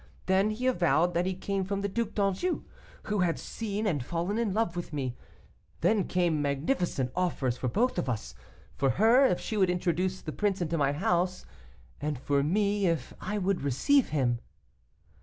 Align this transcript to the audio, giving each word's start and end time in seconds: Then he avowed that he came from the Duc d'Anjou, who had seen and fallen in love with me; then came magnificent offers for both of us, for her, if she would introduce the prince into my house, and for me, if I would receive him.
Then 0.25 0.49
he 0.49 0.65
avowed 0.65 1.13
that 1.13 1.27
he 1.27 1.35
came 1.35 1.63
from 1.63 1.81
the 1.81 1.87
Duc 1.87 2.15
d'Anjou, 2.15 2.63
who 3.03 3.19
had 3.19 3.37
seen 3.37 3.85
and 3.85 4.03
fallen 4.03 4.39
in 4.39 4.51
love 4.51 4.75
with 4.75 4.91
me; 4.91 5.15
then 5.81 6.05
came 6.07 6.41
magnificent 6.41 7.11
offers 7.15 7.55
for 7.55 7.67
both 7.67 7.99
of 7.99 8.09
us, 8.09 8.33
for 8.75 8.89
her, 8.97 9.27
if 9.27 9.39
she 9.39 9.57
would 9.57 9.69
introduce 9.69 10.19
the 10.19 10.31
prince 10.31 10.59
into 10.59 10.75
my 10.75 10.91
house, 10.91 11.45
and 12.01 12.17
for 12.17 12.41
me, 12.41 12.87
if 12.87 13.13
I 13.21 13.37
would 13.37 13.61
receive 13.61 14.09
him. 14.09 14.39